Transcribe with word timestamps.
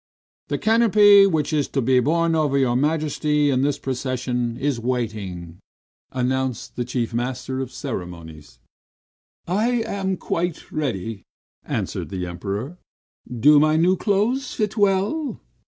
"The 0.47 0.57
canopy 0.57 1.27
which 1.27 1.53
is 1.53 1.67
to 1.67 1.79
be 1.79 1.99
borne 1.99 2.33
over 2.33 2.57
your 2.57 2.75
Majesty, 2.75 3.51
in 3.51 3.61
the 3.61 3.77
procession, 3.79 4.57
is 4.57 4.79
waiting," 4.79 5.59
announced 6.11 6.75
the 6.75 6.83
chief 6.83 7.13
master 7.13 7.59
of 7.61 7.69
the 7.69 7.75
ceremonies. 7.75 8.57
"I 9.45 9.83
am 9.83 10.17
quite 10.17 10.71
ready," 10.71 11.21
answered 11.63 12.09
the 12.09 12.25
Emperor. 12.25 12.79
"Do 13.29 13.59
my 13.59 13.75
new 13.77 13.95
clothes 13.95 14.55
fit 14.55 14.75
well?" 14.75 15.39